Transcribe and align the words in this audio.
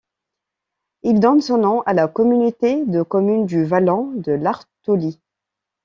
Il 1.03 1.19
donne 1.19 1.41
son 1.41 1.59
nom 1.59 1.81
à 1.81 1.93
la 1.93 2.07
communauté 2.07 2.87
de 2.87 3.03
communes 3.03 3.45
du 3.45 3.65
Vallon 3.65 4.11
de 4.15 4.31
l'Artolie. 4.31 5.19